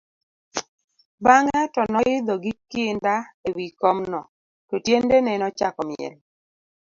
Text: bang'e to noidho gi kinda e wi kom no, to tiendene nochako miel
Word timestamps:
bang'e 1.23 1.61
to 1.73 1.81
noidho 1.93 2.35
gi 2.43 2.53
kinda 2.71 3.15
e 3.47 3.49
wi 3.55 3.65
kom 3.79 3.97
no, 4.11 4.21
to 4.69 4.75
tiendene 4.85 5.33
nochako 5.41 5.81
miel 5.89 6.15